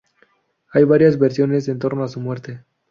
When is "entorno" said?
1.67-2.03